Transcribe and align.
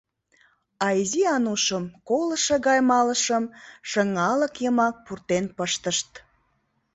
А 0.85 0.87
Изи 1.01 1.21
Анушым 1.35 1.83
колышо 2.07 2.55
гай 2.67 2.79
малышым 2.89 3.43
шыҥалык 3.89 4.53
йымак 4.63 4.95
пуртен 5.05 5.45
пыштышт. 5.57 6.11